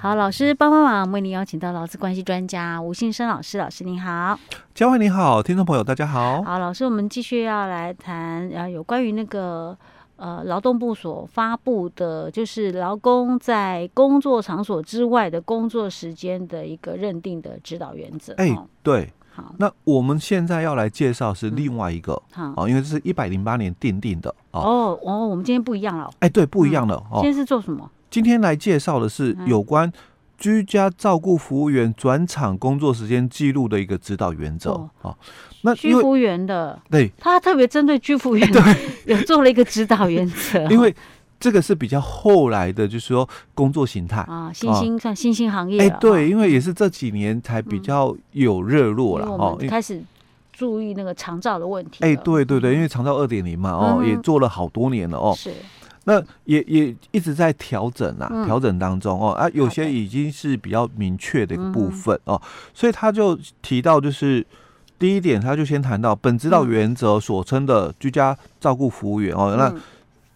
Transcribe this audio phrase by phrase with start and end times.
[0.00, 4.38] 好，老师帮帮忙，为您邀请到劳资关系专家吴信生老师，老师您好。
[4.72, 6.40] 嘉惠你好，听众朋友大家好。
[6.44, 9.76] 好，老师，我们继续要来谈，啊有关于那个
[10.14, 18.32] 呃劳动部所发布的，就是劳工在工作场所之外的工作时间的一个认定的指导原则。
[18.34, 19.12] 哎，对。
[19.34, 24.32] 好，那我们现在要来介绍是另外一个，好，哦，因为这是一百零八年订定的。
[24.52, 26.08] 哦哦，我们今天不一样了。
[26.20, 26.94] 哎，对，不一样了。
[27.10, 27.90] 哦，今天是做什么？
[28.10, 29.92] 今天来介绍的是有关
[30.36, 34.70] 居家照顾服务员转场工作时间记录的一个指导原则。
[35.02, 35.16] 哦，
[35.62, 38.62] 那居服员的，对，他特别针对居服员， 对，
[39.06, 40.62] 有做了一个指导原则。
[40.70, 40.94] 因为
[41.40, 45.80] 这个是比较后来的，就是说工作形态啊，新兴算新兴行业。
[45.80, 50.02] 哎，对，因为也是这几年才比较有热络了哦，开始
[50.52, 52.04] 注意那个长照的问题。
[52.04, 55.34] 哎，对对对，因为长照二点零嘛，哦，也做了好多年了哦。
[55.36, 55.52] 是。
[56.08, 62.40] 那也也一直在调整啊，调整当中哦啊，有些已经是比较明确的一个部分哦，
[62.72, 64.44] 所以他就提到，就是
[64.98, 69.70] 第一点，他就先谈到本指导原则所称的居家照顾服务员哦，那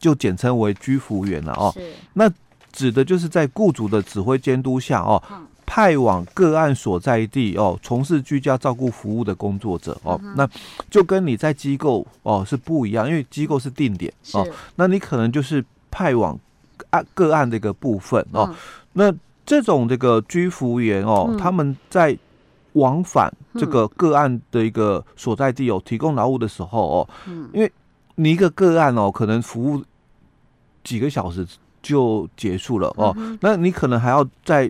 [0.00, 1.72] 就简称为居服务员了哦。
[2.14, 2.28] 那
[2.72, 5.22] 指的就是在雇主的指挥监督下哦。
[5.72, 10.44] 派往个案所在地哦，从事居家照顾服务的工作者哦，那
[10.90, 16.36] 就跟你在机构哦是不一样，因为机构是定点哦，那你可能就是派往
[16.90, 18.52] 案个案的一个部分哦。
[18.94, 19.14] 那
[19.46, 22.18] 这种这个居服员哦，他们在
[22.72, 27.08] 往返这个个案的一个所在地哦，提供劳务的时候哦，
[27.52, 27.70] 因为
[28.16, 29.84] 你一个个案哦，可能服务
[30.82, 31.46] 几个小时
[31.80, 34.68] 就结束了哦，那你可能还要再。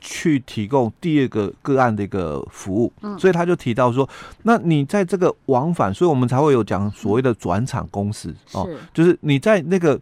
[0.00, 4.08] 去提供第二个个案的一个服务，嗯，所以他就提到说，
[4.44, 10.00] 那你在这个往返，所以我们才会有讲所谓的转场公司哦，就是你在那个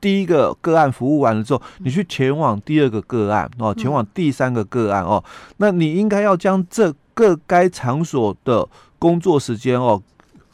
[0.00, 5.22] 第一个个案服务完了之后，你去前往第二个个案哦，前往第三个个案哦，
[5.56, 10.00] 那你应该要将这个该场所的工作时间哦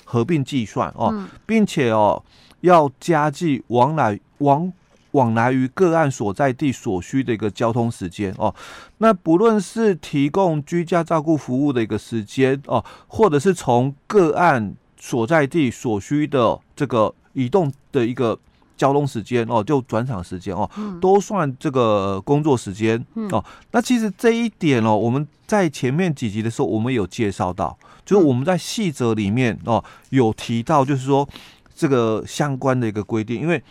[0.04, 2.22] 合并计算哦，并且哦
[2.62, 4.72] 要加计往来往。
[5.12, 8.55] 往来于个案所在地所需的一个交通时间哦，
[8.98, 18.39] 那不论是提供居家照顾服务的一个时间哦，或者是从个案所在地所需的这个移动的一个
[18.77, 20.68] 交通时间哦，就转场时间哦，
[21.00, 23.44] 都算这个工作时间哦。
[23.70, 31.29] 那其实这一点哦，我们在前面几集的时候，我们有介绍到，就是我们在细则里面哦有提到，就是说。
[31.74, 33.62] 这个相关的一个规定，因为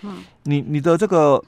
[0.44, 1.42] 你你的这个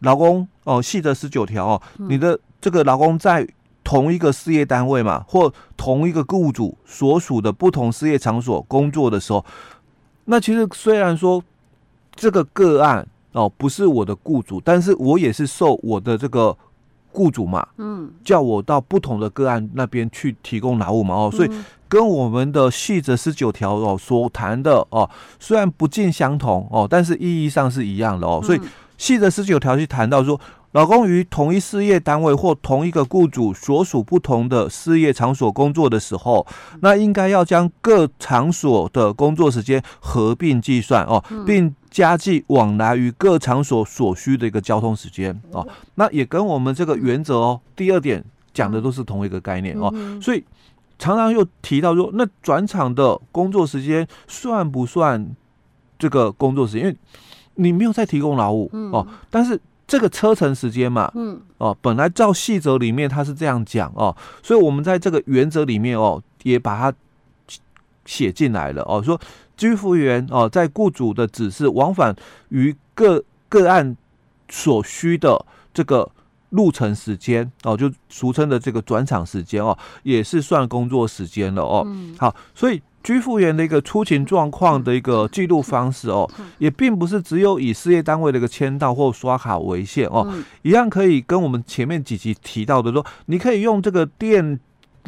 [0.00, 3.46] 劳工哦，细则十九条哦，你的这个劳工在
[3.82, 9.44] 同一个事业单位嘛，或同一个雇主所属的不同事业场所工作的时候，
[10.26, 11.42] 那其实虽然说
[12.14, 16.56] 这个个案哦不是我的雇主，但是我也是受我的这个。
[17.12, 21.50] 雇主嘛，嗯，叫我到不同的个案那边去提供劳务嘛，哦，所以
[21.88, 28.60] 跟我们的细则十九条哦所谈的哦，虽然不尽相同哦，但是意义上是一样的哦，所以
[28.96, 30.40] 细则十九条去谈到说，
[30.72, 36.46] 劳工于同一事业单位或同一个雇主所属不同的事业场所工作的时候，
[36.80, 41.74] 那应该要将各场所的工作时间合并计算哦，并。
[41.90, 45.66] 加计往来于各场所所需的一个交通时间哦，
[45.96, 49.92] 那也跟我们这个原则哦，第二点讲的都是同一个概念哦，
[50.22, 50.44] 所以
[51.00, 55.34] 常常又提到说，那转场的工作时间算不算
[55.98, 56.82] 这个工作时间？
[56.82, 56.96] 因为
[57.56, 59.60] 你没有在提供劳务哦，但是
[59.90, 66.96] 这个车程时间嘛，嗯哦，本来照细则里面它是这样讲哦，所以我们在这个原则里面哦，也把它
[68.04, 69.20] 写进来了哦，说。
[69.56, 72.16] 居服员哦，在雇主的指示往返
[72.48, 73.94] 于各个案
[74.48, 76.10] 所需的这个
[76.48, 81.86] 路程时间哦，就俗称的这个转场时间哦，也是算工作时间了哦。
[82.16, 94.60] 好，所以居服员的一个出勤状况的一个记录方式哦，也并不是只有以事业单位的一个签到或刷卡为限哦，一样可以跟我们前面几集提到的说，你可以用这个电。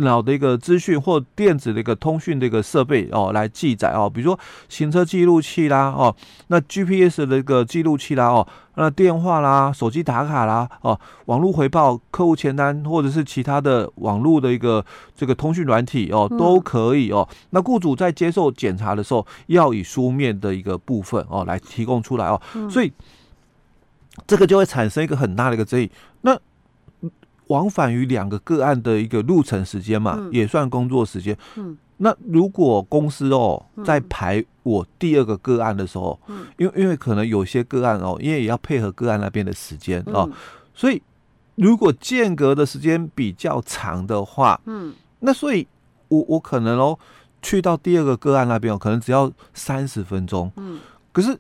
[0.03, 4.39] 脑的一个资讯或电子的一个通讯的一个设备哦，来记载哦，比如说
[4.69, 6.15] 行车记录器啦哦，
[6.49, 8.47] 那 GPS 的一个记录器啦哦，
[8.77, 14.85] 那电话啦、手机打卡啦哦，网络回报、客户签单或者是其他的网络的一个
[15.17, 17.29] 这个通讯软体哦，都可以哦。
[17.51, 22.41] 那雇主在接受检查的时候，要以书面的一个部分哦来提供出来哦，
[22.71, 22.93] 所以
[24.27, 25.91] 这个就会产生一个很大的一个争议。
[26.23, 26.39] 那
[27.53, 31.37] 往返于两个个案的一个路程时间嘛，也算工作时间。
[31.57, 40.29] 嗯，那如果公司哦在排我第二个个案的时候，嗯，因为因为可能有些个案哦，因为也要配合个案那边的时间哦，
[40.75, 41.03] 所以
[41.57, 45.67] 如果间隔的时间比较长的话，嗯，那所以
[46.09, 46.99] 我我可能哦，
[47.43, 50.81] 去到第二个个案那边哦，可能只要三十分钟，嗯，
[51.13, 51.39] 可是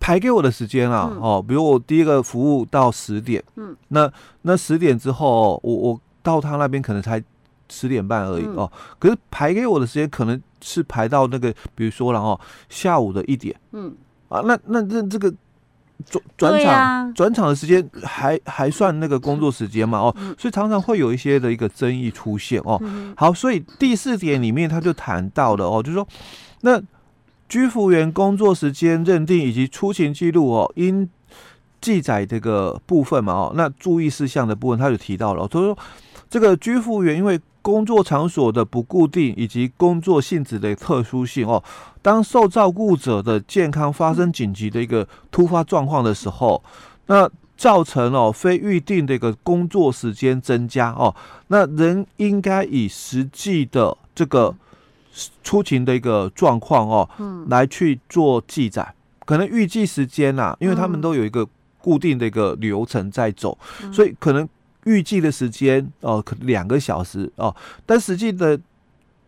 [0.00, 4.10] 排给我的时间啊，嗯、哦，比如我第一个服务到十点，嗯，那
[4.42, 7.22] 那十点之后，哦，我我到他那边可能才
[7.68, 13.94] 十点半而已，嗯、哦，可是排给我的时间可能是排到那个，比如说了哦，下午的一点，嗯，
[14.28, 15.32] 啊，那那那这个。
[16.08, 19.98] 转转场转场的时间还还算那个工作时间嘛？
[19.98, 22.80] 哦，所以常常会有一些的一个争议出现哦。
[23.14, 26.08] 好，所以第四点里面他就谈到了哦，就是说
[26.62, 26.80] 那
[27.50, 31.06] 居服员工作时间认定以及出勤记录哦，应
[31.82, 33.34] 记载这个部分嘛？
[33.34, 35.76] 哦，那注意事项的部分他就提到了，他说
[36.30, 37.38] 这个居服员因为。
[37.62, 41.62] 工作场所的不固定以及工作性质的特殊性哦，
[42.00, 46.64] 当受照顾者的健康发生紧急的一个突发状况的时候，
[47.08, 51.14] 那造成哦非预定的一个工作时间增加哦，
[51.48, 54.54] 那人应该以实际的这个
[55.42, 58.94] 出勤的一个状况哦，嗯，来去做记载。
[59.24, 61.46] 可能预计时间呐，因为他们都有一个
[61.78, 63.56] 固定的一个流程在走，
[63.92, 64.48] 所以可能。
[64.86, 67.54] 预计的时间哦，可两个小时哦，
[67.84, 68.58] 但实际的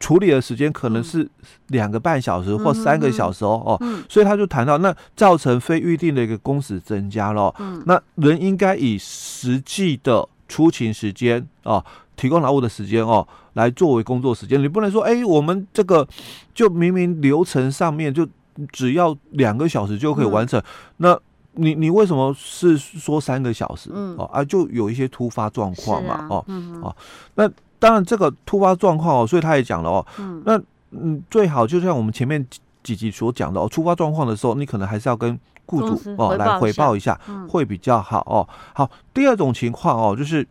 [0.00, 1.29] 处理的时间可能是
[1.67, 7.55] 两个半小时或三个小时哦哦，所以他就谈到那造成非预定的一个工时增加了，
[7.85, 11.85] 那人应该以实际的出勤时间哦，
[12.17, 16.06] 提供劳务的时间哦，来作为工作时间，你不能说哎，我们这个
[16.55, 18.26] 就明明流程上面就
[18.70, 20.62] 只要两个小时就可以完成，
[20.97, 21.19] 那。
[21.55, 23.91] 你你为什么是说三个小时？
[23.93, 26.97] 嗯、哦啊，就有一些突发状况嘛，啊、哦，嗯、哦，
[27.35, 27.47] 那
[27.79, 30.59] 当然这个突发状况哦，所以他也讲了哦，嗯、那
[30.93, 32.43] 嗯最好就像我们前面
[32.82, 38.49] 几集所讲的哦，突发状况的时候，你可能还是要跟雇主哦来回报一下，嗯、会比较好哦。
[38.73, 40.49] 好，第二种情况哦，就是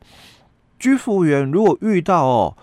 [0.82, 2.58] 居服员如果遇到哦，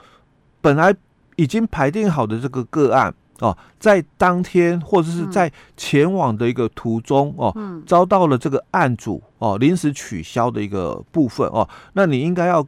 [0.60, 0.94] 本来
[1.36, 3.14] 已经排定好的这个个案。
[3.40, 12.66] 哦，在当天或者是在前往的一个途中哦，嗯、遭到了这个案主哦临时取消的一个部分哦，那你应该要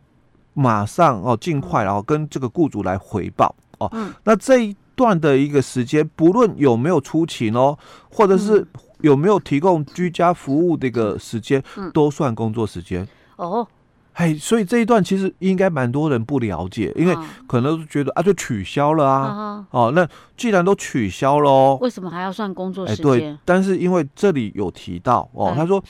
[0.54, 3.90] 马上哦尽快然后跟这个雇主来回报哦。
[3.92, 7.76] 嗯、那这一段的一个时间，不论有没有出勤哦，
[8.08, 8.64] 或者是
[9.00, 13.04] 有没有提供居家服务的一个时间，嗯、都算工作时间
[13.34, 13.66] 哦。
[14.14, 17.16] 哎，所以这一段其实应该蛮多人不了解，因为
[17.46, 23.06] 可能觉得啊，就取消了啊，啊哦，那既然都取消了哦，为什么还要算工作时间？
[23.06, 25.82] 哎，对，但是因为这里有提到哦，哎、他说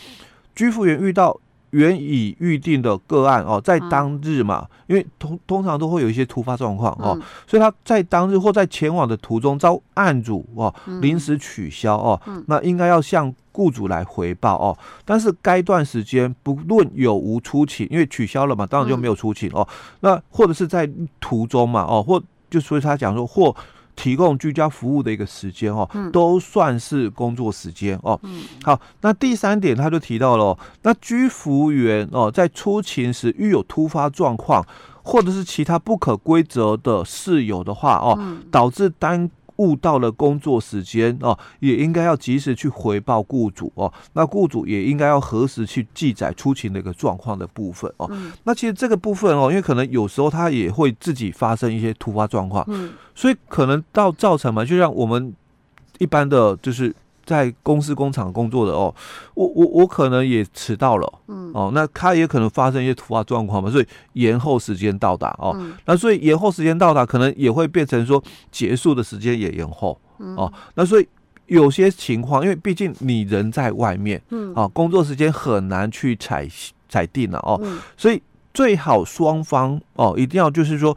[0.55, 1.39] 居服员遇到。
[1.73, 14.79] 原已预定的个案哦，在当日嘛，因为通通常都会有一些突发状况哦，所以他在当日或在前往的途中遭案主哦临时取消哦，那应该要向雇主来回报哦。
[15.05, 19.67] 但是该段时间不论有无出勤，因为取消了嘛，当然就没有出勤哦。
[20.01, 20.89] 那或者是在
[21.21, 23.55] 途中嘛哦，或就所以他讲说或。
[23.97, 28.19] 提供居家服务的一个时间哦，都算是工作时间哦。
[28.63, 34.65] 好，那第三点他就提到了，那居服员哦，在出勤时遇有突发状况，
[35.03, 38.19] 或者是其他不可规则的事由的话哦，
[38.51, 39.31] 导致单。
[39.61, 43.93] 误到了工作时间哦，也应该要及时去回报雇主哦。
[44.15, 48.09] 那雇主也应该要核实去记载出勤的一个状况的部分哦。
[48.11, 55.33] 嗯、那其实这个部分哦，因为可能有时候他也会自己发生一些突发状况，嗯，所以可能到造成嘛，就像我们
[55.99, 56.95] 一般的就是。
[57.31, 58.93] 在公司工厂工作的哦，
[59.35, 68.21] 我我我可能也迟到了，嗯，哦，那他也可能发生一些突发状况嘛，所以延后时间到达哦，嗯、那所以延后时间到达，可能也会变成说
[68.51, 71.07] 结束的时间也延后，嗯、哦，那所以
[71.47, 76.49] 有些情况，因为毕竟你人在外面，嗯，啊，工作时间很难去采
[76.89, 78.21] 采定了哦，嗯、所以
[78.53, 80.97] 最好双方哦一定要就是说。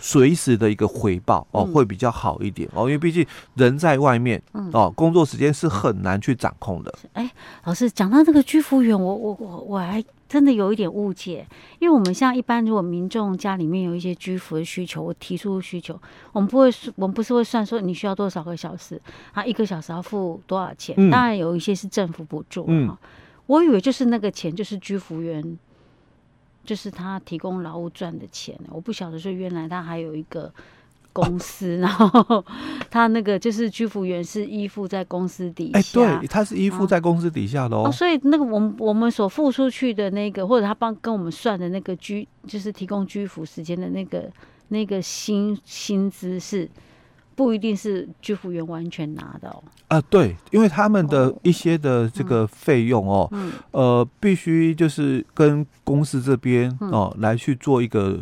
[0.00, 6.94] 随时的一个回报哦，会比较好一点哦，因为毕竟人在外面哦，工作时间是很难去掌控的。
[7.12, 7.30] 哎，
[7.64, 11.46] 老师讲到这个居服员，我我我我还真的有一点误解，
[11.78, 15.98] 因为我们像一般如果民众家里面有一些居服的需求，我提出需求，
[16.32, 19.00] 我们不会，我们不是会算说你需要多少个小时
[19.32, 20.94] 啊，一个小时要付多少钱？
[21.10, 22.98] 当然有一些是政府补助啊，
[23.46, 25.58] 我以为就是那个钱就是居服员。
[26.68, 30.52] 就是他提供劳务赚的钱，我不晓得说原来他还有一个
[31.14, 32.44] 公司，啊、 然后
[32.90, 37.84] 他那个就是居服员是依附在公司底下，欸、对，他是依附在公司底下的哦。
[37.86, 44.30] 哦，所以那个我们我们所付出去的那个，或者他帮跟我们算的那个居，就是提供居服时间的那个
[44.68, 46.68] 那个薪薪资是
[47.38, 49.62] 不一定是居服员完全拿的哦。
[49.86, 56.90] 啊，对，因为他们的一些的这个费用哦，嗯，呃，必须就是跟公司这边嗯。
[56.90, 58.18] 哦来去做一个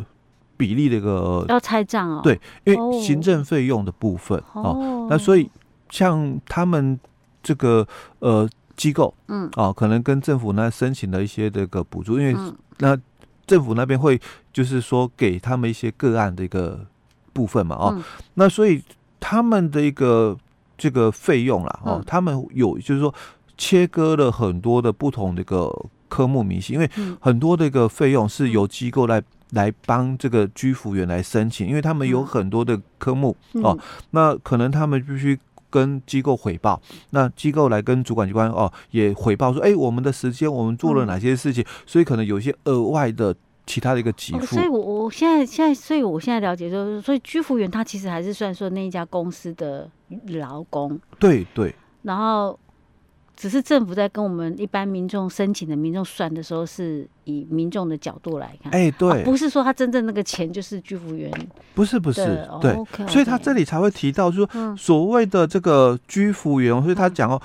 [0.55, 2.21] 比例的一个要拆账哦。
[2.23, 5.49] 对，因为哦行政费用的部分哦，哦，那所以
[5.89, 6.99] 像他们
[7.41, 7.87] 这个
[8.19, 9.49] 呃机构，嗯。
[9.55, 12.55] 哦，可能跟政府呢申请了一些这个补助，因为嗯。
[12.77, 12.95] 那
[13.47, 14.21] 政府那边会
[14.53, 16.85] 就是说给他们一些个案的一个
[17.33, 18.03] 部分嘛，哦，嗯。
[18.35, 18.83] 那所以
[19.29, 20.37] 他们的一个
[20.77, 23.13] 这个费用啦，哦嗯，他们有就是说
[23.57, 25.69] 切割了很多的不同的一个
[26.07, 27.17] 科目明细，因为嗯。
[27.19, 32.25] 很多的一个费用是由机构来来帮这个居服员来申请，因为他们有嗯。
[32.25, 33.63] 很多的科目嗯。
[33.63, 33.77] 哦，
[34.11, 35.37] 那可能他们必须。
[35.69, 43.35] 跟机构回报，那机构来跟主管机关哦也回报说，哎、我们的时间我们做了哪些事情，所以可能有一些额外的
[43.67, 44.55] 其他的一个给哦，付。
[44.55, 49.87] 所以我我现在现在，所以我现在了解就是，所以居服员他其实还是算说那一家公司的
[50.29, 51.75] 劳工，对对。
[52.01, 52.57] 然后
[53.35, 61.31] 只是政府在跟我们一般民众申请的民众算的时候，是以民众的角度来看，哎、对、啊不是说他真正那个钱就是居服员
[61.75, 62.73] 不是不是对
[63.07, 64.77] 所以他这里才会提到，就是说嗯。
[64.77, 67.41] 所谓的这个居服员，所以他讲哦，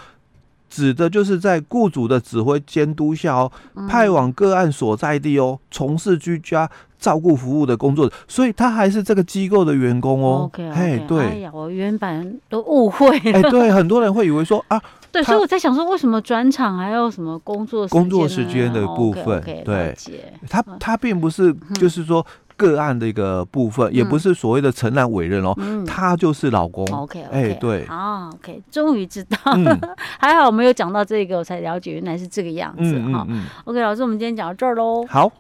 [0.73, 3.87] 指的就是在雇主的指挥监督下哦，嗯。
[3.87, 10.45] 派往个案所在地哦，从事居家照顾服务的工作，所以他还是这个机构的员工哦。
[10.45, 14.81] OK，嘿，哎对，呀，我原本都误会了，哎，对，很多人会以为说啊，
[15.13, 19.95] 对，所以我在想说，为什么转场还有什么工作工作时时间的部分 OK，OK，对
[20.49, 22.25] 他他并不是就是说
[22.63, 26.87] 个案的一个部分，也不是所谓的承揽委任哦，嗯他就是老公。
[26.87, 29.67] OK，哎，对，啊，OK，终于知道，嗯
[30.19, 33.27] 还好我们有讲到这个，我才了解原来是这个样子哈。
[33.65, 35.05] ，OK，老师，我们今天讲到这儿喽。
[35.09, 35.31] 好。